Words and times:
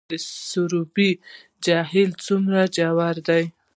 د 0.09 0.11
سروبي 0.47 1.11
جهیل 1.65 2.11
څومره 2.25 2.61
ژور 2.75 3.15
دی؟ 3.27 3.43